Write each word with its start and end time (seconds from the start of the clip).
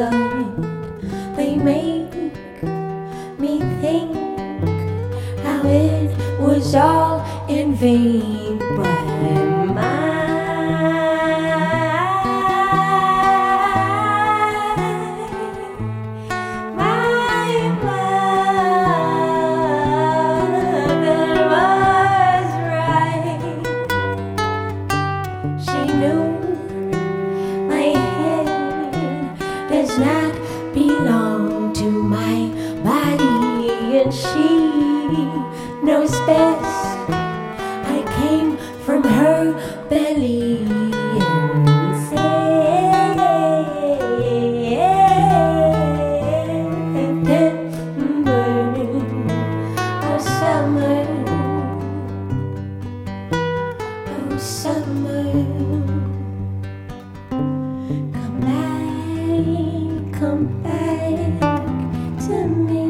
They 0.00 1.56
make 1.56 2.14
me 3.38 3.60
think 3.82 4.16
how 5.44 5.60
it 5.66 6.40
was 6.40 6.74
all 6.74 7.20
in 7.50 7.74
vain. 7.74 8.49
belly. 39.90 40.66
Summer, 50.22 51.06
oh 54.08 54.36
summer, 54.38 55.32
come 58.12 58.40
back, 58.40 60.18
come 60.18 60.44
back 60.62 61.40
to 62.26 62.36
me. 62.46 62.89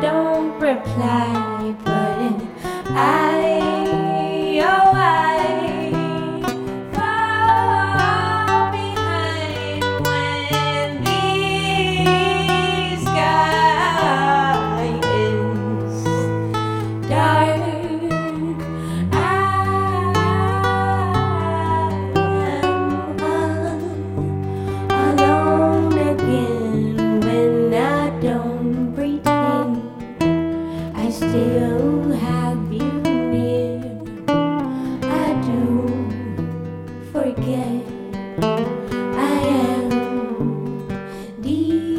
don't 0.00 0.58
reply, 0.60 1.74
but 1.84 2.32
I 2.90 3.75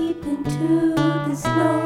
deep 0.07 0.25
into 0.25 0.95
this 1.27 1.43
night. 1.43 1.76